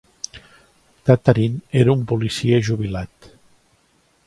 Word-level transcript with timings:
Tataryn 1.09 1.59
era 1.83 1.95
un 1.99 2.07
policia 2.13 2.61
jubilat. 2.71 3.31